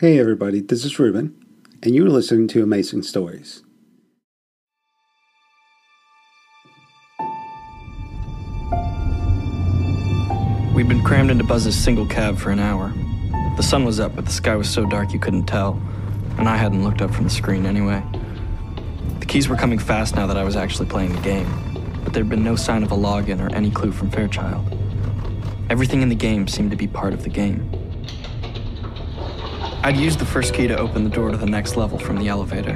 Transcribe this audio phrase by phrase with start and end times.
[0.00, 1.34] Hey everybody, this is Ruben,
[1.82, 3.64] and you're listening to Amazing Stories.
[10.72, 12.94] We'd been crammed into Buzz's single cab for an hour.
[13.56, 15.82] The sun was up, but the sky was so dark you couldn't tell,
[16.38, 18.00] and I hadn't looked up from the screen anyway.
[19.18, 22.28] The keys were coming fast now that I was actually playing the game, but there'd
[22.28, 24.64] been no sign of a login or any clue from Fairchild.
[25.70, 27.68] Everything in the game seemed to be part of the game.
[29.80, 32.26] I'd used the first key to open the door to the next level from the
[32.28, 32.74] elevator.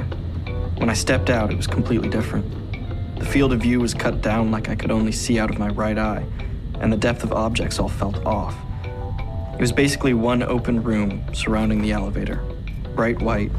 [0.77, 2.49] When I stepped out, it was completely different.
[3.19, 5.67] The field of view was cut down like I could only see out of my
[5.67, 6.25] right eye,
[6.79, 8.55] and the depth of objects all felt off.
[9.53, 12.41] It was basically one open room surrounding the elevator
[12.95, 13.51] bright white,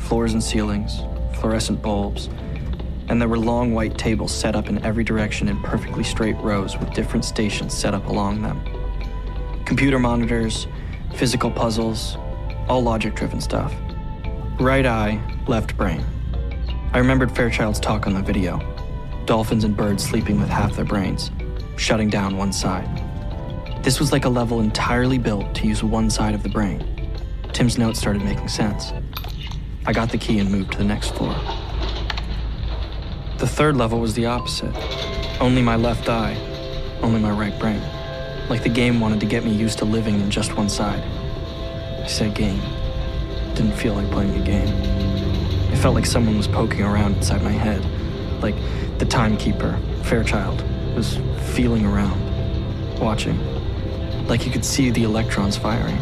[0.00, 1.00] floors and ceilings,
[1.38, 2.28] fluorescent bulbs,
[3.08, 6.76] and there were long white tables set up in every direction in perfectly straight rows
[6.78, 8.60] with different stations set up along them.
[9.64, 10.66] Computer monitors,
[11.14, 12.16] physical puzzles,
[12.70, 13.74] all logic driven stuff.
[14.60, 16.04] Right eye, left brain.
[16.92, 18.60] I remembered Fairchild's talk on the video
[19.26, 21.30] dolphins and birds sleeping with half their brains,
[21.76, 22.88] shutting down one side.
[23.84, 26.84] This was like a level entirely built to use one side of the brain.
[27.52, 28.92] Tim's notes started making sense.
[29.86, 31.34] I got the key and moved to the next floor.
[33.38, 34.74] The third level was the opposite.
[35.40, 36.36] Only my left eye,
[37.02, 37.82] only my right brain.
[38.48, 41.19] Like the game wanted to get me used to living in just one side.
[42.02, 42.60] I said game.
[43.54, 44.68] Didn't feel like playing a game.
[45.72, 47.84] It felt like someone was poking around inside my head.
[48.42, 48.56] Like
[48.98, 50.62] the timekeeper, Fairchild,
[50.94, 51.18] was
[51.54, 52.18] feeling around,
[52.98, 53.38] watching.
[54.26, 55.98] Like you could see the electrons firing.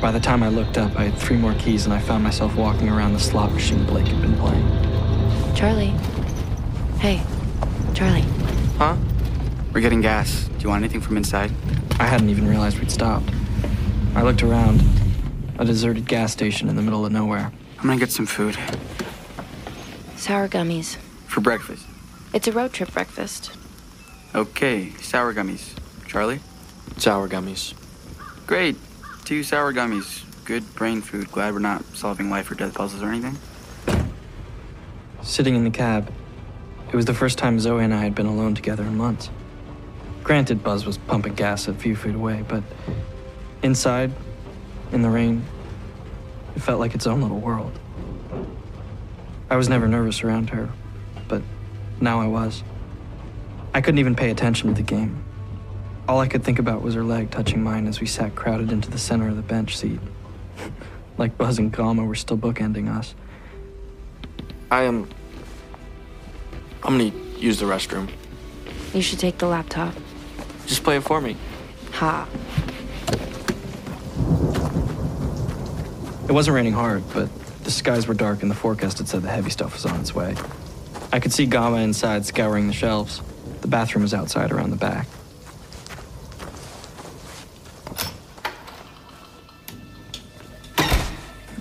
[0.00, 2.54] By the time I looked up, I had three more keys and I found myself
[2.54, 5.54] walking around the slot machine Blake had been playing.
[5.54, 5.94] Charlie.
[6.98, 7.22] Hey,
[7.94, 8.24] Charlie.
[8.78, 8.96] Huh?
[9.72, 10.48] We're getting gas.
[10.48, 11.50] Do you want anything from inside?
[11.98, 13.30] I hadn't even realized we'd stopped.
[14.16, 14.82] I looked around.
[15.58, 17.52] A deserted gas station in the middle of nowhere.
[17.78, 18.56] I'm gonna get some food.
[20.16, 20.96] Sour gummies.
[21.26, 21.84] For breakfast.
[22.32, 23.50] It's a road trip breakfast.
[24.34, 25.78] Okay, sour gummies.
[26.06, 26.40] Charlie?
[26.96, 27.74] Sour gummies.
[28.46, 28.76] Great.
[29.26, 30.24] Two sour gummies.
[30.46, 31.30] Good brain food.
[31.30, 33.36] Glad we're not solving life or death puzzles or anything.
[35.20, 36.10] Sitting in the cab,
[36.90, 39.28] it was the first time Zoe and I had been alone together in months.
[40.22, 42.62] Granted, Buzz was pumping gas a few feet away, but
[43.66, 44.12] inside,
[44.92, 45.44] in the rain,
[46.54, 47.78] it felt like its own little world.
[49.50, 50.70] I was never nervous around her,
[51.28, 51.42] but
[52.00, 52.62] now I was.
[53.74, 55.22] I couldn't even pay attention to the game.
[56.08, 58.90] All I could think about was her leg touching mine as we sat crowded into
[58.90, 60.00] the center of the bench seat.
[61.18, 63.14] like Buzz and Gama were still bookending us.
[64.70, 65.08] I am.
[66.82, 68.08] I'm gonna use the restroom.
[68.94, 69.94] You should take the laptop.
[70.66, 71.36] Just play it for me.
[71.92, 72.26] Ha.
[76.28, 77.28] It wasn't raining hard, but
[77.62, 80.12] the skies were dark and the forecast had said the heavy stuff was on its
[80.12, 80.34] way.
[81.12, 83.22] I could see Gama inside scouring the shelves.
[83.60, 85.06] The bathroom was outside around the back.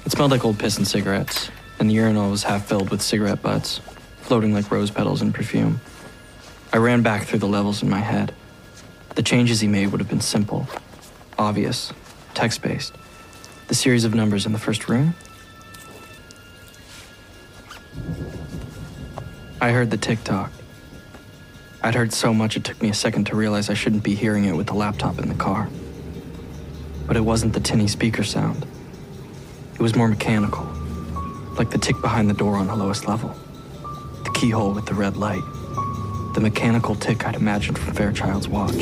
[0.03, 3.43] It smelled like old piss and cigarettes, and the urinal was half filled with cigarette
[3.43, 3.81] butts,
[4.21, 5.79] floating like rose petals in perfume.
[6.73, 8.33] I ran back through the levels in my head.
[9.13, 10.67] The changes he made would have been simple,
[11.37, 11.93] obvious,
[12.33, 12.93] text based.
[13.67, 15.15] The series of numbers in the first room?
[19.59, 20.51] I heard the tick tock.
[21.81, 24.45] I'd heard so much it took me a second to realize I shouldn't be hearing
[24.45, 25.67] it with the laptop in the car.
[27.07, 28.67] But it wasn't the tinny speaker sound.
[29.73, 30.65] It was more mechanical,
[31.57, 33.35] like the tick behind the door on the lowest level.
[34.25, 35.43] The keyhole with the red light.
[36.35, 38.77] The mechanical tick I'd imagined from Fairchild's watch,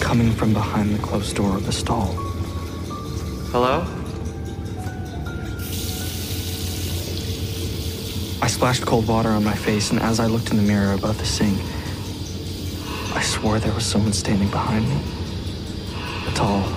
[0.00, 2.25] coming from behind the closed door of the stall.
[3.58, 3.80] Hello?
[8.42, 11.16] I splashed cold water on my face, and as I looked in the mirror above
[11.16, 11.58] the sink,
[13.16, 15.00] I swore there was someone standing behind me.
[16.28, 16.68] A tall,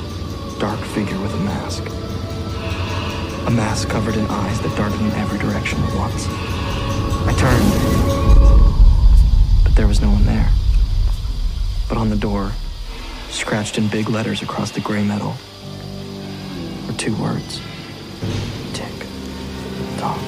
[0.57, 1.83] dark figure with a mask.
[3.47, 6.27] A mask covered in eyes that darted in every direction at once.
[7.27, 7.73] I turned,
[9.65, 10.49] but there was no one there.
[11.89, 12.53] But on the door,
[13.31, 15.35] scratched in big letters across the gray metal,
[16.99, 17.61] two words
[18.73, 18.91] tick
[19.97, 20.19] tock.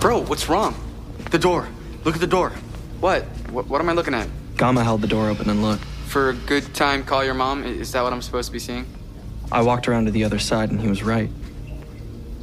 [0.00, 0.74] Bro, what's wrong?
[1.30, 1.68] The door.
[2.04, 2.50] Look at the door.
[3.00, 3.24] What?
[3.50, 4.26] What, what am I looking at?
[4.56, 5.84] Gama held the door open and looked.
[6.06, 7.64] For a good time, call your mom?
[7.64, 8.86] Is that what I'm supposed to be seeing?
[9.52, 11.28] I walked around to the other side and he was right.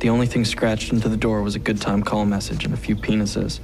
[0.02, 2.78] The only thing scratched into the door was a good time call message and a
[2.78, 3.60] few penises.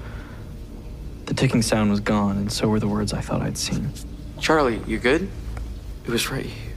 [1.27, 3.91] The ticking sound was gone, and so were the words I thought I'd seen.
[4.39, 5.29] Charlie, you good?
[6.05, 6.73] It was right here.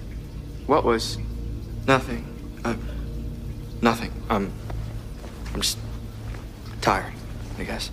[0.66, 1.18] What was?
[1.86, 2.24] Nothing.
[2.64, 2.76] Uh,
[3.82, 4.10] nothing.
[4.30, 4.50] Um,
[5.52, 5.78] I'm just
[6.80, 7.12] tired,
[7.58, 7.90] I guess.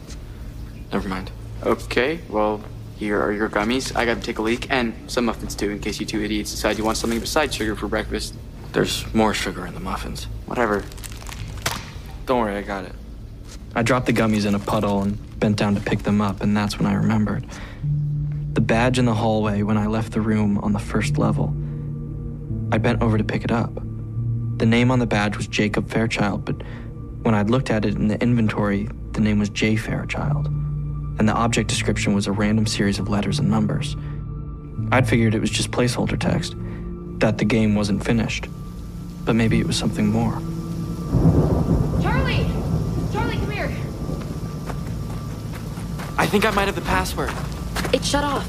[0.93, 1.31] Never mind.
[1.63, 2.63] Okay, well,
[2.95, 3.93] here are your gummies.
[3.95, 6.77] I gotta take a leak, and some muffins too, in case you two idiots decide
[6.77, 8.33] you want something besides sugar for breakfast.
[8.71, 10.25] There's more sugar in the muffins.
[10.45, 10.83] Whatever.
[12.25, 12.93] Don't worry, I got it.
[13.75, 16.55] I dropped the gummies in a puddle and bent down to pick them up, and
[16.55, 17.45] that's when I remembered.
[18.55, 21.53] The badge in the hallway when I left the room on the first level.
[22.71, 23.73] I bent over to pick it up.
[24.57, 26.63] The name on the badge was Jacob Fairchild, but
[27.23, 29.75] when I'd looked at it in the inventory, the name was J.
[29.75, 30.47] Fairchild,
[31.19, 33.97] and the object description was a random series of letters and numbers.
[34.89, 36.55] I'd figured it was just placeholder text,
[37.19, 38.47] that the game wasn't finished,
[39.25, 40.39] but maybe it was something more.
[42.01, 42.47] Charlie!
[43.11, 43.75] Charlie, come here.
[46.17, 47.33] I think I might have the password.
[47.95, 48.45] It shut off.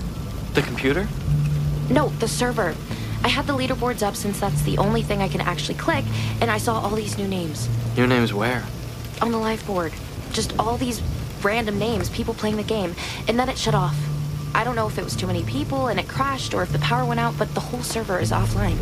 [0.54, 1.06] The computer?
[1.88, 2.74] No, the server.
[3.22, 6.04] I had the leaderboards up since that's the only thing I can actually click,
[6.40, 8.64] and I saw all these new names Your name's where?
[9.22, 9.92] on the live board.
[10.32, 11.00] Just all these
[11.42, 12.96] random names, people playing the game,
[13.28, 13.96] and then it shut off.
[14.52, 16.80] I don't know if it was too many people and it crashed or if the
[16.80, 18.76] power went out, but the whole server is offline.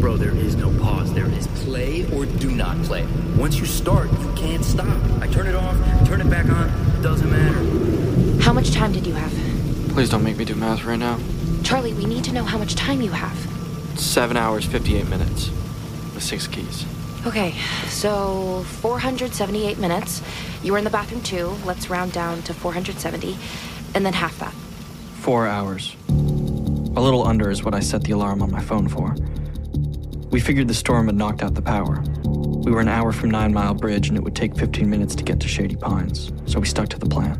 [0.00, 1.12] Bro, there is no pause.
[1.12, 3.04] There is play or do not play.
[3.36, 4.96] Once you start, you can't stop.
[5.20, 5.76] I turn it off,
[6.06, 7.85] turn it back on, doesn't matter.
[8.56, 9.30] How much time did you have?
[9.90, 11.20] Please don't make me do math right now.
[11.62, 13.36] Charlie, we need to know how much time you have.
[14.00, 15.50] Seven hours, 58 minutes.
[16.14, 16.86] With six keys.
[17.26, 17.54] Okay,
[17.88, 20.22] so 478 minutes.
[20.62, 21.54] You were in the bathroom too.
[21.66, 23.36] Let's round down to 470,
[23.94, 24.54] and then half that.
[25.20, 25.94] Four hours.
[26.08, 29.14] A little under is what I set the alarm on my phone for.
[30.30, 32.02] We figured the storm had knocked out the power.
[32.24, 35.24] We were an hour from Nine Mile Bridge and it would take 15 minutes to
[35.24, 37.38] get to Shady Pines, so we stuck to the plan.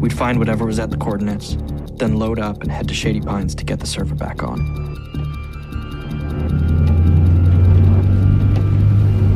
[0.00, 1.58] We'd find whatever was at the coordinates,
[1.96, 4.58] then load up and head to Shady Pines to get the server back on.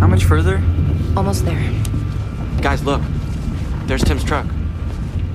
[0.00, 0.62] How much further?
[1.16, 1.70] Almost there.
[2.62, 3.02] Guys, look.
[3.84, 4.46] There's Tim's truck.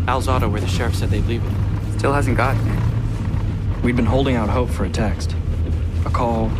[0.08, 2.00] Al's auto where the sheriff said they'd leave it.
[2.00, 3.84] Still hasn't gotten it.
[3.84, 5.36] We'd been holding out hope for a text,
[6.06, 6.52] a call,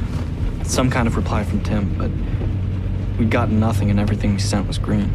[0.64, 2.12] some kind of reply from Tim, but
[3.18, 5.12] we'd gotten nothing and everything we sent was green.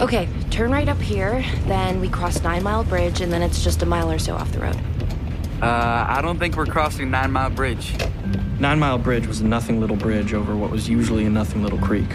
[0.00, 3.80] Okay, turn right up here, then we cross Nine Mile Bridge, and then it's just
[3.80, 4.76] a mile or so off the road.
[5.62, 7.94] Uh, I don't think we're crossing Nine Mile Bridge.
[8.58, 11.78] Nine Mile Bridge was a nothing little bridge over what was usually a nothing little
[11.78, 12.08] creek.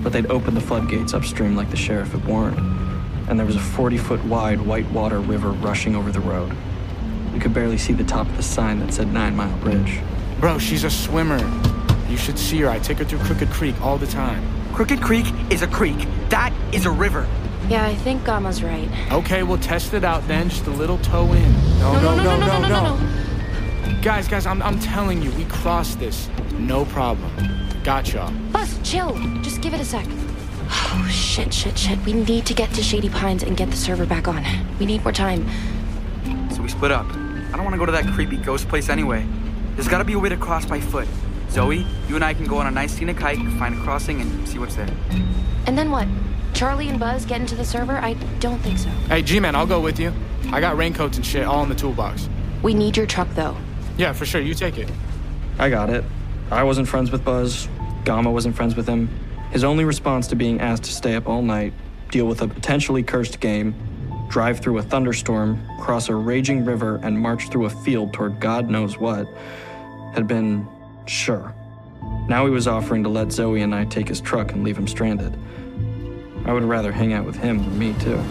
[0.00, 2.58] But they'd opened the floodgates upstream like the sheriff had warned,
[3.28, 6.56] and there was a 40 foot wide whitewater river rushing over the road.
[7.32, 9.98] We could barely see the top of the sign that said Nine Mile Bridge.
[10.38, 11.38] Bro, she's a swimmer.
[12.08, 12.70] You should see her.
[12.70, 14.57] I take her through Crooked Creek all the time.
[14.74, 16.06] Crooked Creek is a creek.
[16.28, 17.26] That is a river.
[17.68, 18.88] Yeah, I think Gama's right.
[19.12, 20.48] Okay, we'll test it out then.
[20.48, 21.52] Just a little toe in.
[21.80, 24.00] No, no, no, no, no, no.
[24.00, 26.28] Guys, guys, I'm, I'm telling you, we crossed this.
[26.52, 27.30] No problem.
[27.84, 28.32] Gotcha.
[28.52, 29.14] Buzz, chill.
[29.42, 30.06] Just give it a sec.
[30.70, 31.98] Oh, shit, shit, shit.
[32.04, 34.44] We need to get to Shady Pines and get the server back on.
[34.78, 35.46] We need more time.
[36.52, 37.06] So we split up.
[37.06, 39.26] I don't want to go to that creepy ghost place anyway.
[39.74, 41.08] There's got to be a way to cross by foot.
[41.50, 44.48] Zoe, you and I can go on a nice scenic hike, find a crossing, and
[44.48, 44.90] see what's there.
[45.66, 46.06] And then what?
[46.54, 47.96] Charlie and Buzz get into the server?
[47.96, 48.88] I don't think so.
[49.08, 50.12] Hey, G-Man, I'll go with you.
[50.50, 52.28] I got raincoats and shit all in the toolbox.
[52.62, 53.56] We need your truck, though.
[53.96, 54.40] Yeah, for sure.
[54.40, 54.90] You take it.
[55.58, 56.04] I got it.
[56.50, 57.68] I wasn't friends with Buzz.
[58.04, 59.08] Gama wasn't friends with him.
[59.50, 61.72] His only response to being asked to stay up all night,
[62.10, 63.74] deal with a potentially cursed game,
[64.28, 68.68] drive through a thunderstorm, cross a raging river, and march through a field toward God
[68.68, 69.26] knows what,
[70.14, 70.66] had been
[71.08, 71.54] sure.
[72.28, 74.86] Now he was offering to let Zoe and I take his truck and leave him
[74.86, 75.36] stranded.
[76.44, 78.22] I would rather hang out with him than me, too.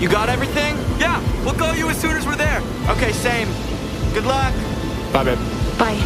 [0.00, 0.76] You got everything?
[0.98, 2.60] Yeah, we'll call you as soon as we're there.
[2.88, 3.48] Okay, same.
[4.12, 4.52] Good luck.
[5.12, 5.38] Bye, babe.
[5.78, 5.98] Bye.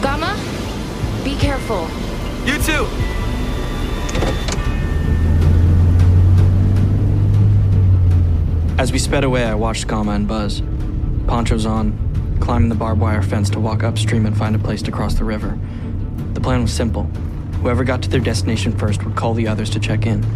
[0.00, 0.38] Gama,
[1.24, 1.88] be careful.
[2.46, 2.86] You too.
[8.78, 10.62] As we sped away, I watched Gama and Buzz.
[11.30, 11.92] Ponchos on,
[12.40, 15.22] climbing the barbed wire fence to walk upstream and find a place to cross the
[15.22, 15.56] river.
[16.34, 17.04] The plan was simple.
[17.62, 20.26] Whoever got to their destination first would call the others to check in.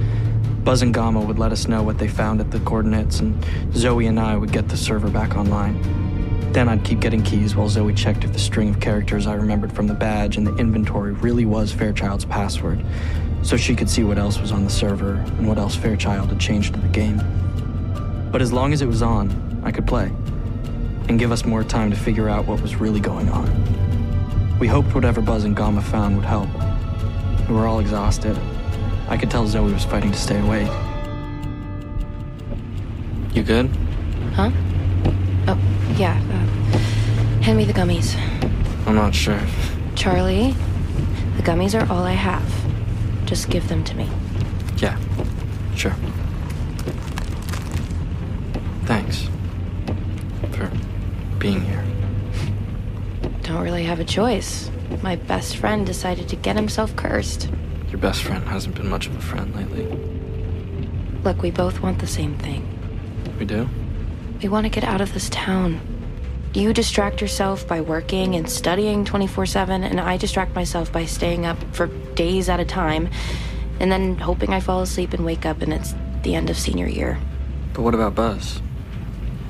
[0.62, 4.06] Buzz and Gama would let us know what they found at the coordinates, and Zoe
[4.06, 5.82] and I would get the server back online.
[6.52, 9.72] Then I'd keep getting keys while Zoe checked if the string of characters I remembered
[9.72, 12.84] from the badge and the inventory really was Fairchild's password,
[13.42, 16.38] so she could see what else was on the server and what else Fairchild had
[16.38, 17.20] changed in the game.
[18.30, 20.12] But as long as it was on, I could play
[21.08, 23.48] and give us more time to figure out what was really going on.
[24.58, 26.48] We hoped whatever Buzz and Gama found would help.
[27.48, 28.38] We were all exhausted.
[29.08, 30.70] I could tell Zoe was fighting to stay awake.
[33.34, 33.68] You good?
[34.34, 34.50] Huh?
[35.48, 35.58] Oh,
[35.96, 36.78] Yeah, uh,
[37.42, 38.16] hand me the gummies.
[38.86, 39.40] I'm not sure.
[39.94, 40.52] Charlie,
[41.36, 42.44] the gummies are all I have.
[43.26, 44.08] Just give them to me.
[44.78, 44.98] Yeah,
[45.74, 45.94] sure.
[51.44, 51.84] Being here.
[53.42, 54.70] Don't really have a choice.
[55.02, 57.50] My best friend decided to get himself cursed.
[57.90, 59.84] Your best friend hasn't been much of a friend lately.
[61.22, 62.66] Look, we both want the same thing.
[63.38, 63.68] We do?
[64.42, 65.82] We want to get out of this town.
[66.54, 71.44] You distract yourself by working and studying 24 7, and I distract myself by staying
[71.44, 73.10] up for days at a time
[73.80, 76.88] and then hoping I fall asleep and wake up and it's the end of senior
[76.88, 77.20] year.
[77.74, 78.62] But what about Buzz?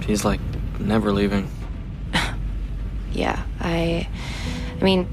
[0.05, 0.41] He's like
[0.81, 1.49] never leaving.
[3.15, 4.09] Yeah, I.
[4.81, 5.09] I mean,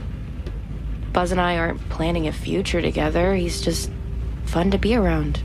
[1.13, 3.35] Buzz and I aren't planning a future together.
[3.35, 3.91] He's just
[4.45, 5.41] fun to be around.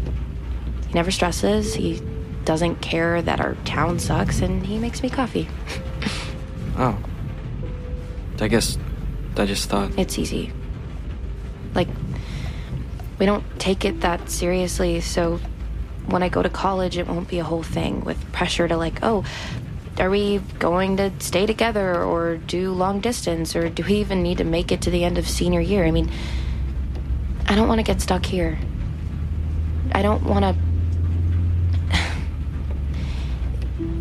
[0.88, 2.02] He never stresses, he
[2.44, 5.48] doesn't care that our town sucks, and he makes me coffee.
[6.78, 6.98] Oh.
[8.38, 8.76] I guess
[9.38, 9.98] I just thought.
[9.98, 10.52] It's easy.
[11.74, 11.88] Like,
[13.18, 15.40] we don't take it that seriously, so
[16.04, 18.98] when I go to college, it won't be a whole thing with pressure to, like,
[19.02, 19.24] oh,
[19.98, 24.38] are we going to stay together or do long distance, or do we even need
[24.38, 25.84] to make it to the end of senior year?
[25.84, 26.10] I mean,
[27.46, 28.58] I don't want to get stuck here.
[29.92, 30.54] I don't want to.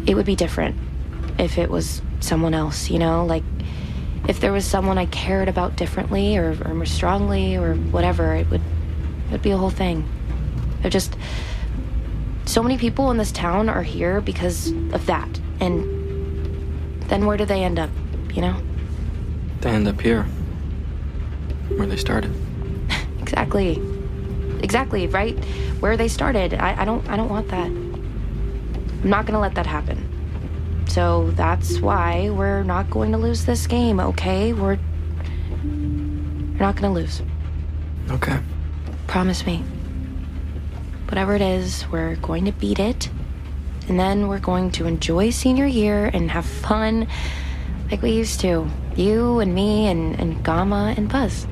[0.11, 0.75] it would be different
[1.39, 3.25] if it was someone else, you know?
[3.25, 3.43] Like,
[4.27, 8.49] if there was someone I cared about differently or, or more strongly or whatever, it
[8.49, 8.61] would
[9.27, 10.07] it would be a whole thing.
[10.81, 11.15] They're just
[12.45, 15.39] so many people in this town are here because of that.
[15.59, 17.89] And then where do they end up,
[18.33, 18.61] you know?
[19.61, 20.23] They end up here.
[21.75, 22.33] Where they started.
[23.25, 23.81] Exactly.
[24.61, 25.33] Exactly, right?
[25.79, 26.53] Where they started.
[26.53, 27.65] I, I don't I don't want that.
[27.65, 30.07] I'm not gonna let that happen.
[30.87, 34.53] So that's why we're not going to lose this game, okay?
[34.53, 34.77] We're
[35.63, 37.21] we're not gonna lose.
[38.11, 38.39] Okay.
[39.07, 39.63] Promise me.
[41.07, 43.09] Whatever it is, we're going to beat it.
[43.87, 47.07] And then we're going to enjoy senior year and have fun
[47.91, 48.67] like we used to.
[48.95, 51.47] You and me and, and Gama and Buzz.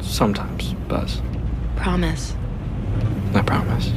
[0.00, 1.20] Sometimes, Buzz.
[1.76, 2.34] Promise.
[3.34, 3.92] I promise.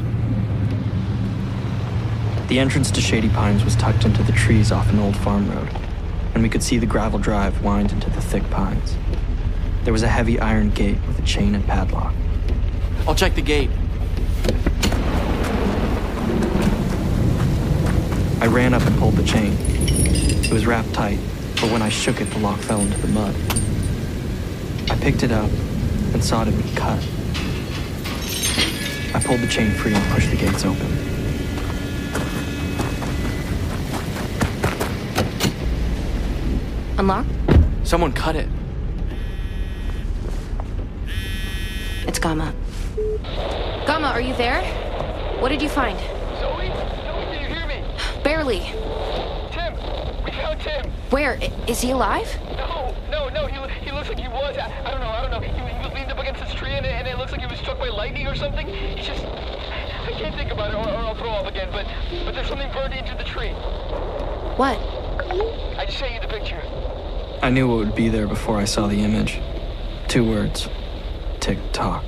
[2.49, 5.69] The entrance to Shady Pines was tucked into the trees off an old farm road,
[6.33, 8.97] and we could see the gravel drive wind into the thick pines.
[9.83, 12.13] There was a heavy iron gate with a chain and padlock.
[13.07, 13.69] I'll check the gate.
[18.41, 19.55] I ran up and pulled the chain.
[19.59, 21.19] It was wrapped tight,
[21.61, 23.35] but when I shook it, the lock fell into the mud.
[24.89, 25.49] I picked it up
[26.13, 26.99] and saw it had been cut.
[29.13, 30.87] I pulled the chain free and pushed the gates open.
[36.97, 37.27] Unlock?
[37.83, 38.49] Someone cut it.
[42.07, 42.53] It's Gama.
[43.85, 44.63] Gama, are you there?
[45.39, 45.99] What did you find?
[46.39, 46.67] Zoe?
[46.67, 47.83] Zoe, can you hear me?
[48.23, 48.59] Barely.
[49.51, 49.73] Tim!
[50.23, 50.91] We found Tim!
[51.09, 51.37] Where?
[51.41, 52.27] I- Is he alive?
[52.57, 54.57] No, no, no, he, he looks like he was.
[54.57, 55.39] I, I don't know, I don't know.
[55.39, 57.47] He, he was leaned up against this tree and, it- and it looks like he
[57.47, 58.67] was struck by lightning or something.
[58.67, 59.23] He's just.
[59.25, 61.85] I can't think about it or, or I'll throw up again, but,
[62.25, 63.49] but there's something burned into the tree.
[64.57, 64.77] What?
[65.77, 66.61] I just sent you the picture.
[67.41, 69.39] I knew what would be there before I saw the image.
[70.07, 70.69] Two words
[71.39, 72.03] tick tock.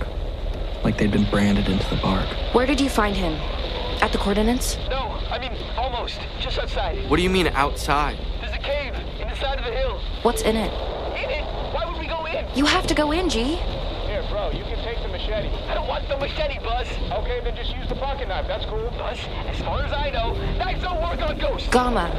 [0.83, 2.27] Like they'd been branded into the bark.
[2.53, 3.33] Where did you find him?
[4.01, 4.75] At the coordinates?
[5.33, 6.19] No, I mean, almost.
[6.39, 7.09] Just outside.
[7.09, 8.17] What do you mean outside?
[8.39, 9.99] There's a cave in the side of the hill.
[10.21, 10.71] What's in it?
[11.17, 11.43] In it?
[11.73, 12.45] Why would we go in?
[12.55, 13.55] You have to go in, G.
[14.05, 15.49] Here, bro, you can take the machete.
[15.67, 16.87] I don't want the machete, Buzz.
[17.11, 18.45] Okay, then just use the pocket knife.
[18.47, 18.89] That's cool.
[18.91, 21.67] Buzz, as far as I know, knives don't work on ghosts.
[21.69, 22.09] Gama,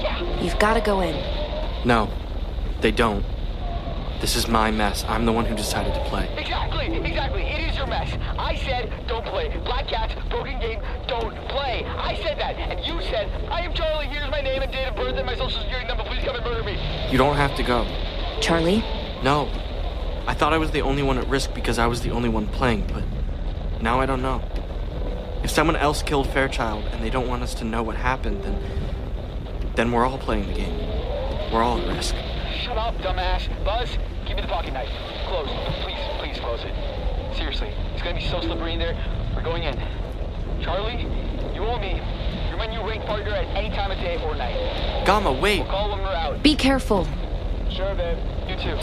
[0.00, 0.40] Yeah.
[0.40, 1.16] you've got to go in.
[1.84, 2.08] No,
[2.80, 3.24] they don't.
[4.22, 5.04] This is my mess.
[5.08, 6.32] I'm the one who decided to play.
[6.38, 7.42] Exactly, exactly.
[7.42, 8.16] It is your mess.
[8.38, 9.48] I said don't play.
[9.64, 11.84] Black cats, broken game, don't play.
[11.84, 14.94] I said that, and you said, I am Charlie, here's my name and date of
[14.94, 16.78] birth and my social security number, please come and murder me.
[17.10, 17.84] You don't have to go.
[18.40, 18.84] Charlie?
[19.24, 19.50] No.
[20.28, 22.46] I thought I was the only one at risk because I was the only one
[22.46, 23.02] playing, but
[23.82, 24.40] now I don't know.
[25.42, 28.62] If someone else killed Fairchild and they don't want us to know what happened, then
[29.74, 30.78] then we're all playing the game.
[31.52, 32.14] We're all at risk.
[32.62, 33.48] Shut up, dumbass.
[33.64, 34.88] Buzz, give me the pocket knife.
[35.26, 35.48] Close.
[35.82, 36.74] Please, please close it.
[37.36, 38.96] Seriously, it's gonna be so slippery in there.
[39.34, 39.76] We're going in.
[40.62, 41.02] Charlie,
[41.54, 42.00] you owe me.
[42.48, 45.04] You're my new rank partner at any time of day or night.
[45.06, 45.60] Gama, wait.
[45.60, 46.42] We'll call when we're out.
[46.42, 47.06] Be careful.
[47.70, 48.18] Sure, babe.
[48.48, 48.78] You too.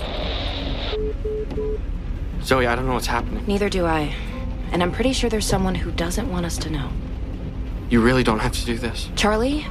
[2.44, 3.46] Zoe, I don't know what's happening.
[3.48, 4.14] Neither do I.
[4.72, 6.90] And I'm pretty sure there's someone who doesn't want us to know.
[7.90, 9.10] You really don't have to do this.
[9.16, 9.66] Charlie,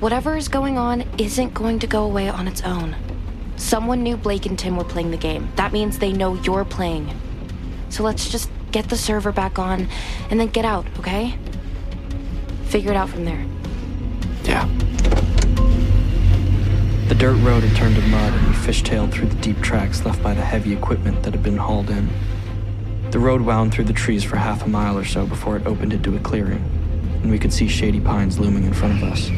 [0.00, 2.94] Whatever is going on isn't going to go away on its own.
[3.56, 5.48] Someone knew Blake and Tim were playing the game.
[5.56, 7.10] That means they know you're playing.
[7.88, 9.88] So let's just get the server back on
[10.30, 11.38] and then get out, okay?
[12.64, 13.44] Figure it out from there.
[14.44, 14.66] Yeah.
[17.08, 20.22] The dirt road had turned to mud and we fishtailed through the deep tracks left
[20.22, 22.10] by the heavy equipment that had been hauled in.
[23.10, 25.92] The road wound through the trees for half a mile or so before it opened
[25.92, 26.62] into a clearing,
[27.22, 29.28] and we could see shady pines looming in front of us.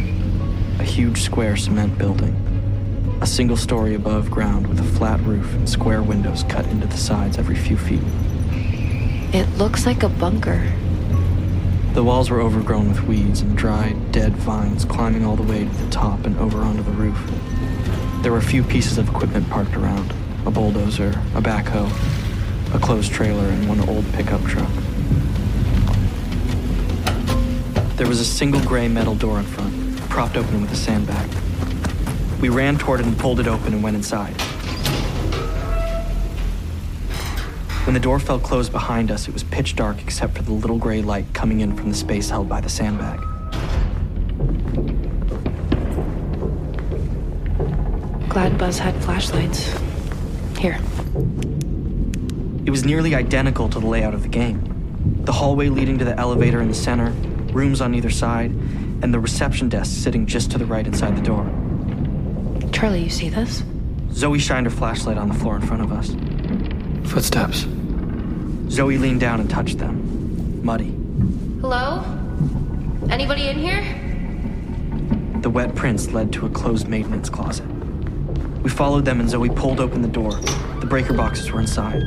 [0.81, 2.35] A huge square cement building.
[3.21, 6.97] A single story above ground with a flat roof and square windows cut into the
[6.97, 8.03] sides every few feet.
[9.35, 10.73] It looks like a bunker.
[11.95, 15.71] The walls were overgrown with weeds and dried, dead vines climbing all the way to
[15.71, 17.19] the top and over onto the roof.
[18.23, 20.15] There were a few pieces of equipment parked around
[20.47, 21.91] a bulldozer, a backhoe,
[22.73, 24.71] a closed trailer, and one old pickup truck.
[27.97, 31.38] There was a single gray metal door in front, propped open with a sandbag.
[32.41, 34.41] We ran toward it and pulled it open and went inside.
[37.85, 40.79] When the door fell closed behind us, it was pitch dark except for the little
[40.79, 43.19] gray light coming in from the space held by the sandbag.
[48.29, 49.73] Glad Buzz had flashlights.
[50.59, 50.79] Here.
[52.67, 55.25] It was nearly identical to the layout of the game.
[55.25, 57.11] The hallway leading to the elevator in the center,
[57.53, 58.51] rooms on either side,
[59.03, 61.51] and the reception desk sitting just to the right inside the door.
[62.79, 63.65] Charlie, you see this?
[64.13, 66.15] Zoe shined her flashlight on the floor in front of us.
[67.11, 67.67] Footsteps.
[68.71, 70.65] Zoe leaned down and touched them.
[70.65, 70.95] Muddy.
[71.61, 72.05] Hello?
[73.11, 73.83] Anybody in here?
[75.41, 77.67] The wet prints led to a closed maintenance closet.
[78.63, 80.35] We followed them and Zoe pulled open the door.
[80.79, 82.01] The breaker boxes were inside,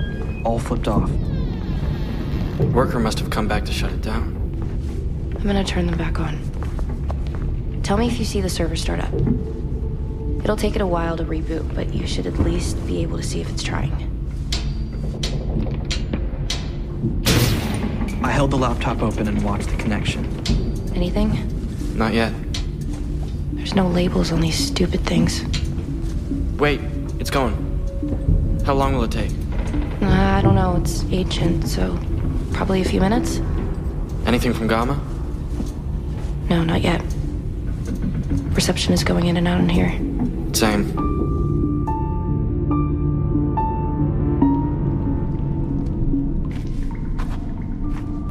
[0.46, 1.12] all flipped off.
[2.72, 5.36] Worker must have come back to shut it down.
[5.36, 6.40] I'm gonna turn them back on.
[7.84, 9.14] Tell me if you see the server start up.
[10.44, 13.24] It'll take it a while to reboot, but you should at least be able to
[13.24, 13.92] see if it's trying.
[18.24, 20.26] I held the laptop open and watched the connection.
[20.96, 21.32] Anything?
[21.96, 22.34] Not yet.
[23.54, 25.44] There's no labels on these stupid things.
[26.60, 26.82] Wait,
[27.20, 27.56] it's going.
[28.66, 29.32] How long will it take?
[30.02, 32.00] Uh, I don't know, it's ancient, so
[32.54, 33.40] probably a few minutes?
[34.26, 35.00] Anything from Gama?
[36.50, 37.02] No, not yet.
[38.56, 39.98] Reception is going in and out in here.
[40.54, 40.86] Same.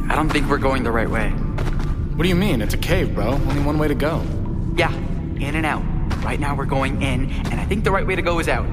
[0.08, 1.30] I don't think we're going the right way.
[1.30, 2.60] What do you mean?
[2.60, 3.28] It's a cave, bro.
[3.32, 4.22] Only one way to go.
[4.76, 4.94] Yeah,
[5.36, 5.82] in and out.
[6.22, 8.66] Right now we're going in, and I think the right way to go is out.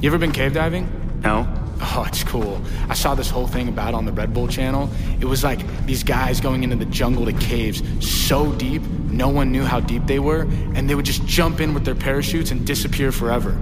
[0.00, 0.86] You ever been cave diving?
[1.22, 1.48] No?
[1.80, 2.60] Oh, it's cool.
[2.88, 4.90] I saw this whole thing about on the Red Bull channel.
[5.20, 9.52] It was like these guys going into the jungle to caves so deep, no one
[9.52, 10.42] knew how deep they were,
[10.74, 13.56] and they would just jump in with their parachutes and disappear forever.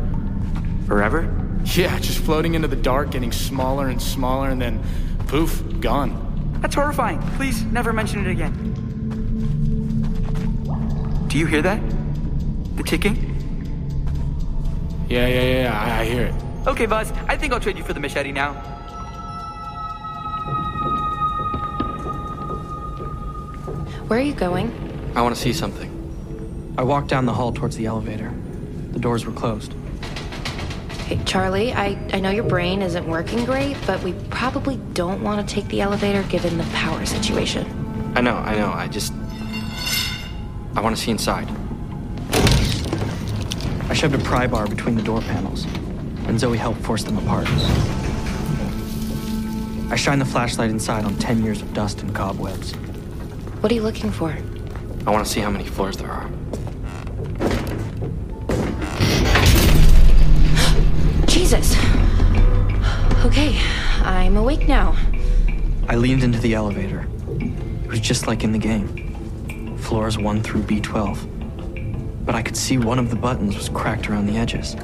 [0.86, 1.28] Forever?
[1.64, 4.82] Yeah, just floating into the dark, getting smaller and smaller, and then
[5.26, 6.58] poof, gone.
[6.60, 7.20] That's horrifying.
[7.36, 8.68] Please never mention it again.
[11.28, 11.80] Do you hear that?
[12.76, 13.16] The ticking?
[15.08, 16.34] Yeah, yeah, yeah, I, I hear it.
[16.66, 18.54] Okay, Buzz, I think I'll trade you for the machete now.
[24.06, 24.70] Where are you going?
[25.16, 26.74] I want to see something.
[26.78, 28.32] I walked down the hall towards the elevator.
[28.92, 29.74] The doors were closed.
[31.06, 35.46] Hey, Charlie, I, I know your brain isn't working great, but we probably don't want
[35.46, 37.66] to take the elevator given the power situation.
[38.14, 38.70] I know, I know.
[38.70, 39.12] I just.
[40.76, 41.48] I want to see inside.
[43.88, 45.66] I shoved a pry bar between the door panels,
[46.26, 47.48] and Zoe helped force them apart.
[49.90, 52.72] I shined the flashlight inside on 10 years of dust and cobwebs.
[53.60, 54.36] What are you looking for?
[55.06, 56.30] I want to see how many floors there are.
[61.26, 61.76] Jesus!
[63.24, 63.58] Okay,
[64.02, 64.96] I'm awake now.
[65.88, 67.06] I leaned into the elevator.
[67.38, 72.24] It was just like in the game floors 1 through B12.
[72.24, 74.74] But I could see one of the buttons was cracked around the edges.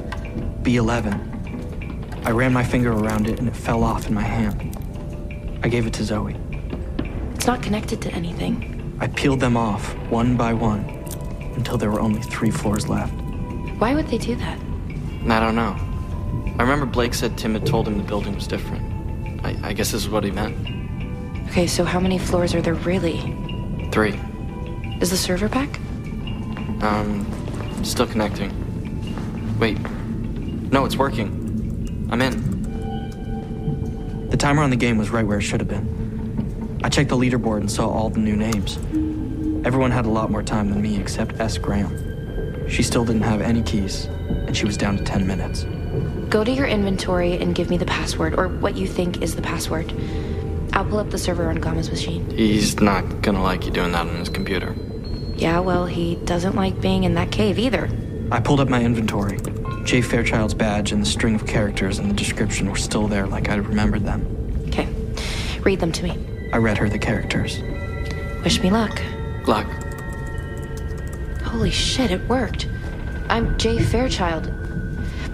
[0.63, 2.25] B11.
[2.25, 4.77] I ran my finger around it and it fell off in my hand.
[5.63, 6.35] I gave it to Zoe.
[7.33, 8.97] It's not connected to anything.
[8.99, 10.81] I peeled them off, one by one,
[11.55, 13.13] until there were only three floors left.
[13.79, 14.59] Why would they do that?
[15.29, 15.75] I don't know.
[16.59, 19.45] I remember Blake said Tim had told him the building was different.
[19.45, 20.55] I, I guess this is what he meant.
[21.49, 23.17] Okay, so how many floors are there really?
[23.91, 24.19] Three.
[24.99, 25.79] Is the server back?
[26.83, 27.25] Um,
[27.83, 28.51] still connecting.
[29.59, 29.77] Wait.
[30.71, 32.07] No, it's working.
[32.11, 32.59] I'm in.
[34.29, 36.79] The timer on the game was right where it should have been.
[36.83, 38.77] I checked the leaderboard and saw all the new names.
[39.65, 41.57] Everyone had a lot more time than me except S.
[41.57, 42.69] Graham.
[42.69, 45.65] She still didn't have any keys, and she was down to 10 minutes.
[46.29, 49.41] Go to your inventory and give me the password, or what you think is the
[49.41, 49.91] password.
[50.73, 52.29] I'll pull up the server on Gama's machine.
[52.29, 54.75] He's not gonna like you doing that on his computer.
[55.35, 57.89] Yeah, well, he doesn't like being in that cave either.
[58.31, 59.39] I pulled up my inventory.
[59.89, 63.49] Jay Fairchild's badge and the string of characters in the description were still there like
[63.49, 64.23] I remembered them.
[64.67, 64.87] Okay,
[65.61, 66.15] read them to me.
[66.53, 67.59] I read her the characters.
[68.43, 69.01] Wish me luck.
[69.47, 69.65] Luck.
[71.41, 72.67] Holy shit, it worked.
[73.29, 74.53] I'm Jay Fairchild.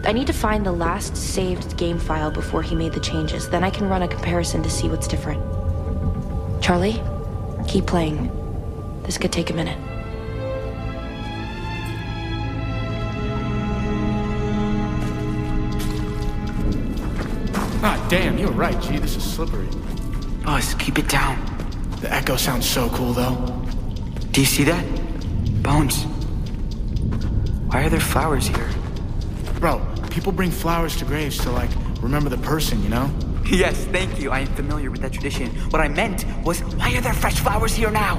[0.05, 3.49] I need to find the last saved game file before he made the changes.
[3.49, 5.43] Then I can run a comparison to see what's different.
[6.63, 7.03] Charlie,
[7.67, 8.31] keep playing.
[9.03, 9.94] This could take a minute.
[18.07, 18.99] Damn, you're right, G.
[18.99, 19.67] This is slippery.
[20.43, 21.43] Buzz, keep it down.
[22.01, 23.33] The echo sounds so cool, though.
[24.31, 24.85] Do you see that?
[25.63, 26.03] Bones.
[27.65, 28.69] Why are there flowers here?
[29.59, 33.09] Bro, people bring flowers to graves to, like, remember the person, you know?
[33.45, 34.31] Yes, thank you.
[34.31, 35.49] I am familiar with that tradition.
[35.69, 38.17] What I meant was, why are there fresh flowers here now?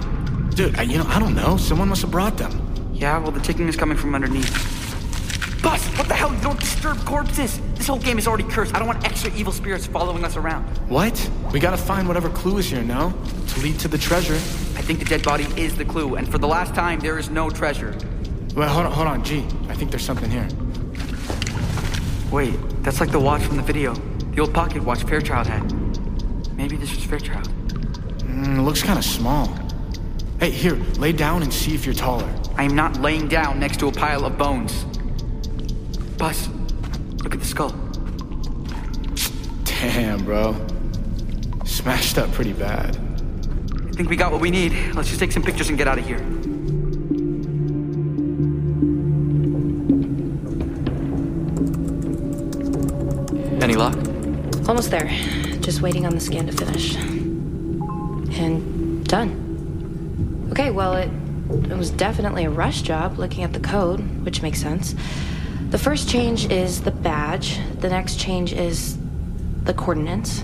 [0.50, 1.56] Dude, I, you know, I don't know.
[1.56, 2.90] Someone must have brought them.
[2.92, 4.52] Yeah, well, the ticking is coming from underneath.
[5.62, 6.32] Buzz, what the hell?
[6.32, 7.60] You don't disturb corpses.
[7.86, 8.74] This whole game is already cursed.
[8.74, 10.64] I don't want extra evil spirits following us around.
[10.88, 11.30] What?
[11.52, 13.14] We gotta find whatever clue is here, no?
[13.46, 14.34] To lead to the treasure.
[14.34, 17.30] I think the dead body is the clue, and for the last time, there is
[17.30, 17.96] no treasure.
[18.56, 19.46] Wait, hold on, hold on, G.
[19.68, 20.48] I think there's something here.
[22.32, 23.94] Wait, that's like the watch from the video.
[24.34, 25.62] The old pocket watch Fairchild had.
[26.56, 27.46] Maybe this was Fairchild.
[28.24, 29.46] Mm, it looks kind of small.
[30.40, 32.28] Hey, here, lay down and see if you're taller.
[32.56, 34.84] I am not laying down next to a pile of bones.
[36.18, 36.55] Buzz, look at the
[37.46, 37.74] skull.
[39.64, 40.54] Damn, bro.
[41.64, 42.96] Smashed up pretty bad.
[43.86, 44.72] I think we got what we need.
[44.94, 46.18] Let's just take some pictures and get out of here.
[53.62, 53.96] Any luck?
[54.68, 55.08] Almost there.
[55.60, 56.96] Just waiting on the scan to finish.
[58.36, 60.48] And done.
[60.50, 61.10] Okay, well, it,
[61.70, 64.94] it was definitely a rush job looking at the code, which makes sense.
[65.76, 68.96] The first change is the badge, the next change is
[69.64, 70.42] the coordinates,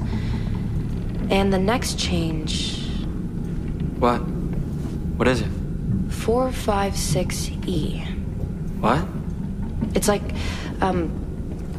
[1.30, 2.76] and the next change
[3.98, 4.18] What?
[4.18, 5.48] What is it?
[6.10, 8.80] 456E.
[8.80, 9.06] What?
[9.94, 10.34] It's like,
[10.82, 11.10] um,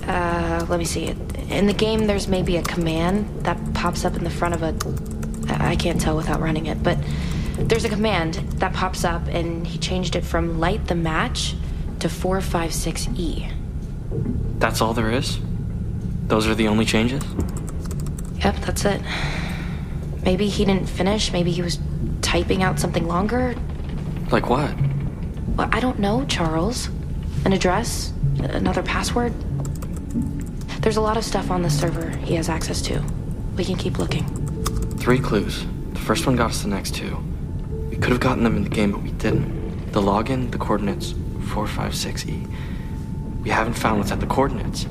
[0.07, 1.15] uh, let me see.
[1.49, 4.73] In the game, there's maybe a command that pops up in the front of a.
[5.63, 6.97] I can't tell without running it, but
[7.59, 11.53] there's a command that pops up, and he changed it from light the match
[12.03, 13.49] to 456E.
[14.59, 15.39] That's all there is?
[16.27, 17.23] Those are the only changes?
[18.39, 19.01] Yep, that's it.
[20.23, 21.79] Maybe he didn't finish, maybe he was
[22.21, 23.55] typing out something longer.
[24.31, 24.75] Like what?
[25.55, 26.89] Well, I don't know, Charles.
[27.45, 28.11] An address?
[28.39, 29.33] Another password?
[30.81, 33.01] There's a lot of stuff on the server he has access to.
[33.55, 34.25] We can keep looking.
[34.97, 35.65] Three clues.
[35.93, 37.15] The first one got us the next two.
[37.89, 39.93] We could have gotten them in the game, but we didn't.
[39.93, 42.47] The login, the coordinates, 456E.
[43.43, 44.87] We haven't found what's at the coordinates.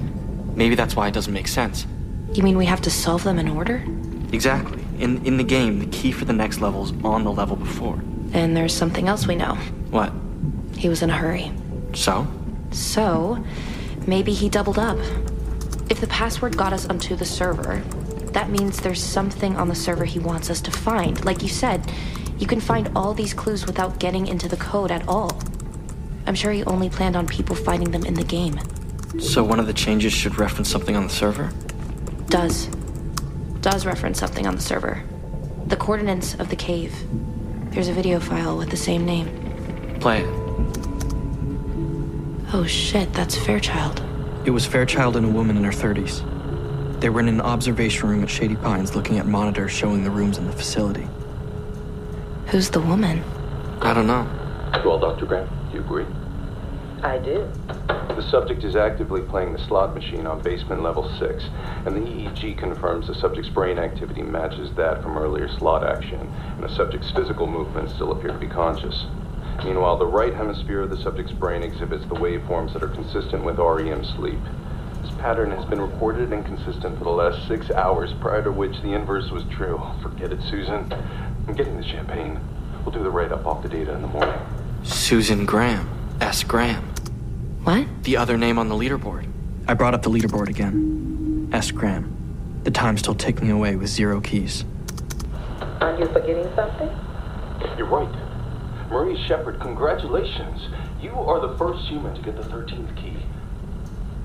[0.54, 1.86] Maybe that's why it doesn't make sense.
[2.34, 3.84] You mean we have to solve them in order?
[4.32, 4.84] Exactly.
[4.98, 8.00] In, in the game, the key for the next level is on the level before.
[8.32, 9.54] And there's something else we know.
[9.90, 10.12] What?
[10.76, 11.52] He was in a hurry.
[11.94, 12.26] So?
[12.70, 13.44] So,
[14.06, 14.98] maybe he doubled up.
[15.90, 17.82] If the password got us onto the server,
[18.32, 21.22] that means there's something on the server he wants us to find.
[21.24, 21.92] Like you said,
[22.38, 25.38] you can find all these clues without getting into the code at all.
[26.26, 28.58] I'm sure he only planned on people finding them in the game.
[29.20, 31.50] So one of the changes should reference something on the server?
[32.26, 32.66] Does.
[33.60, 35.02] Does reference something on the server.
[35.66, 36.94] The coordinates of the cave.
[37.70, 39.98] There's a video file with the same name.
[40.00, 40.28] Play it.
[42.54, 44.02] Oh shit, that's Fairchild.
[44.44, 46.20] It was Fairchild and a woman in her 30s.
[47.00, 50.38] They were in an observation room at Shady Pines looking at monitors showing the rooms
[50.38, 51.08] in the facility.
[52.46, 53.24] Who's the woman?
[53.80, 54.28] I don't know.
[54.84, 55.26] Well, Dr.
[55.26, 56.06] Graham, do you agree?
[57.02, 57.48] I do.
[57.88, 61.44] The subject is actively playing the slot machine on basement level 6,
[61.86, 66.62] and the EEG confirms the subject's brain activity matches that from earlier slot action, and
[66.62, 69.06] the subject's physical movements still appear to be conscious.
[69.64, 73.58] Meanwhile, the right hemisphere of the subject's brain exhibits the waveforms that are consistent with
[73.58, 74.40] REM sleep.
[75.02, 78.80] This pattern has been recorded and consistent for the last six hours, prior to which
[78.82, 79.80] the inverse was true.
[80.02, 80.92] Forget it, Susan.
[81.48, 82.38] I'm getting the champagne.
[82.84, 84.61] We'll do the write-up off the data in the morning.
[84.84, 85.88] Susan Graham.
[86.20, 86.42] S.
[86.42, 86.84] Graham.
[87.64, 87.86] What?
[88.02, 89.28] The other name on the leaderboard.
[89.68, 91.48] I brought up the leaderboard again.
[91.52, 91.70] S.
[91.70, 92.16] Graham.
[92.64, 94.64] The time still ticking away with zero keys.
[95.80, 96.88] Are you forgetting something?
[97.76, 98.88] You're right.
[98.90, 100.68] Marie Shepard, congratulations.
[101.00, 103.16] You are the first human to get the 13th key.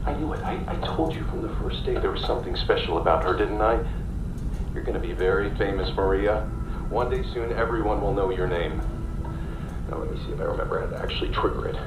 [0.05, 0.43] I knew it.
[0.43, 3.61] I, I told you from the first day there was something special about her, didn't
[3.61, 3.85] I?
[4.73, 6.41] You're going to be very famous, Maria.
[6.89, 8.81] One day soon, everyone will know your name.
[9.89, 11.77] Now, let me see if I remember how to actually trigger it.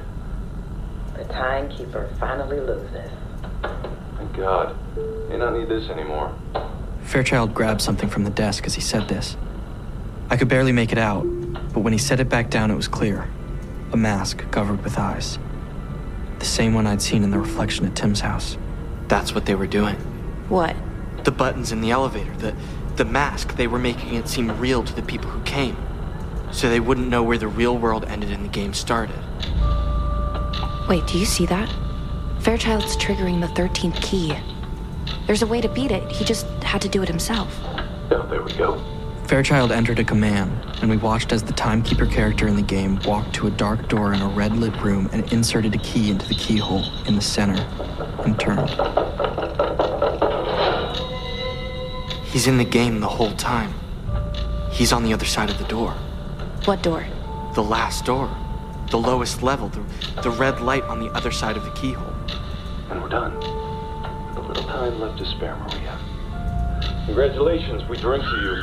[1.17, 3.11] The timekeeper finally loses.
[4.17, 4.75] Thank God.
[5.29, 6.35] May not need this anymore.
[7.03, 9.37] Fairchild grabbed something from the desk as he said this.
[10.29, 11.23] I could barely make it out,
[11.73, 13.27] but when he set it back down, it was clear
[13.91, 15.37] a mask covered with eyes.
[16.39, 18.57] The same one I'd seen in the reflection at Tim's house.
[19.09, 19.95] That's what they were doing.
[20.47, 20.75] What?
[21.25, 22.55] The buttons in the elevator, the,
[22.95, 25.75] the mask, they were making it seem real to the people who came.
[26.51, 29.17] So they wouldn't know where the real world ended and the game started.
[30.87, 31.69] Wait, do you see that?
[32.41, 34.35] Fairchild's triggering the 13th key.
[35.27, 36.11] There's a way to beat it.
[36.11, 37.57] He just had to do it himself.
[38.11, 38.83] Oh, there we go.
[39.27, 43.33] Fairchild entered a command, and we watched as the timekeeper character in the game walked
[43.35, 46.35] to a dark door in a red lit room and inserted a key into the
[46.35, 47.61] keyhole in the center
[48.25, 48.69] and turned.
[52.25, 53.73] He's in the game the whole time.
[54.71, 55.95] He's on the other side of the door.
[56.65, 57.03] What door?
[57.55, 58.29] The last door.
[58.91, 59.69] The lowest level.
[59.69, 59.81] The,
[60.21, 62.13] the red light on the other side of the keyhole.
[62.91, 63.33] And we're done.
[63.33, 65.97] A little time left to spare, Maria.
[67.07, 68.61] Congratulations, we drink to you.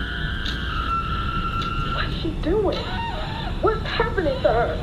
[1.97, 2.79] What's she doing?
[3.63, 4.77] What's happening to her?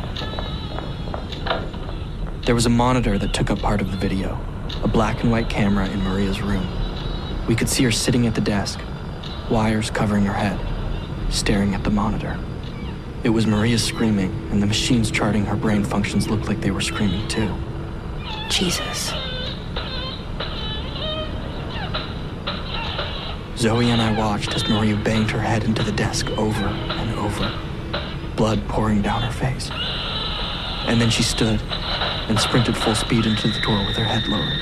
[2.45, 4.37] There was a monitor that took up part of the video,
[4.83, 6.67] a black and white camera in Maria's room.
[7.47, 8.81] We could see her sitting at the desk,
[9.49, 10.59] wires covering her head,
[11.31, 12.37] staring at the monitor.
[13.25, 16.79] It was Maria screaming, and the machines charting her brain functions looked like they were
[16.79, 17.51] screaming too.
[18.49, 19.09] Jesus.
[23.57, 27.51] Zoe and I watched as Maria banged her head into the desk over and over,
[28.35, 29.71] blood pouring down her face.
[30.85, 31.59] And then she stood
[32.29, 34.59] and sprinted full speed into the door with her head lowered.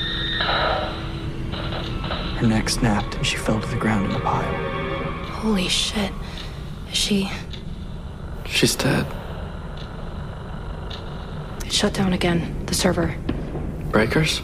[2.38, 4.54] Her neck snapped and she fell to the ground in a pile.
[5.32, 6.12] Holy shit.
[6.90, 7.30] Is she.
[8.54, 9.04] She's dead.
[11.66, 12.64] It shut down again.
[12.66, 13.12] The server.
[13.90, 14.42] Breakers?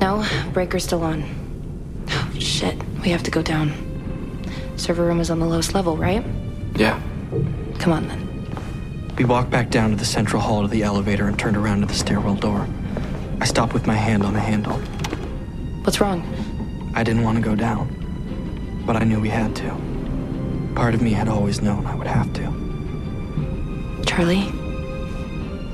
[0.00, 1.22] No, breaker's still on.
[2.10, 2.74] Oh, shit.
[3.04, 3.72] We have to go down.
[4.76, 6.26] Server room is on the lowest level, right?
[6.74, 7.00] Yeah.
[7.78, 9.14] Come on then.
[9.16, 11.86] We walked back down to the central hall to the elevator and turned around to
[11.86, 12.66] the stairwell door.
[13.40, 14.78] I stopped with my hand on the handle.
[15.84, 16.26] What's wrong?
[16.96, 19.83] I didn't want to go down, but I knew we had to.
[20.74, 24.02] Part of me had always known I would have to.
[24.06, 24.50] Charlie?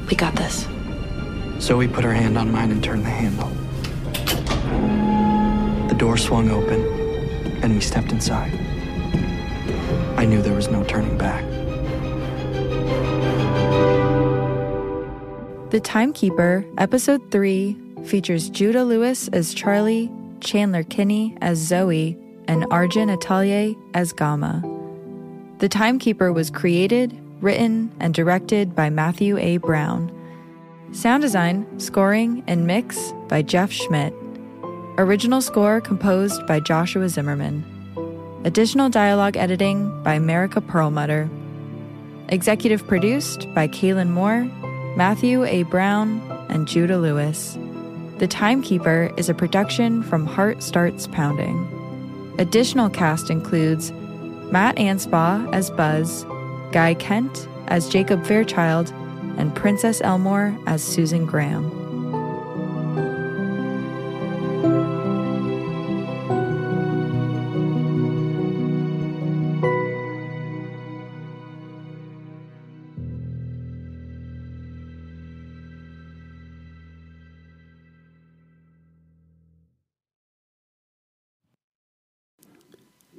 [0.08, 0.66] We got this.
[1.58, 3.48] Zoe put her hand on mine and turned the handle.
[5.88, 6.80] The door swung open,
[7.62, 8.52] and we stepped inside.
[10.16, 11.44] I knew there was no turning back.
[15.70, 20.10] The Timekeeper, Episode 3, features Judah Lewis as Charlie,
[20.40, 24.62] Chandler Kinney as Zoe, and Arjun Atelier as Gama.
[25.60, 29.58] The Timekeeper was created, written, and directed by Matthew A.
[29.58, 30.10] Brown.
[30.92, 34.14] Sound design, scoring, and mix by Jeff Schmidt.
[34.96, 37.62] Original score composed by Joshua Zimmerman.
[38.44, 41.28] Additional dialogue editing by Marika Perlmutter.
[42.30, 44.44] Executive produced by Kaylin Moore,
[44.96, 45.64] Matthew A.
[45.64, 47.58] Brown, and Judah Lewis.
[48.16, 51.68] The Timekeeper is a production from Heart Starts Pounding.
[52.38, 53.92] Additional cast includes
[54.50, 56.24] Matt Anspaugh as Buzz,
[56.72, 58.92] Guy Kent as Jacob Fairchild,
[59.38, 61.70] and Princess Elmore as Susan Graham.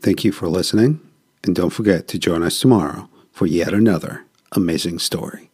[0.02, 1.00] Thank you for listening,
[1.44, 5.51] and don't forget to join us tomorrow for yet another amazing story.